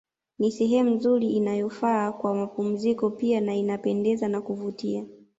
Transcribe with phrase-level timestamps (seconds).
[0.39, 5.05] Ni sehemu nzuri inayofaa kwa mapumziko pia na inapendeza na kuvutia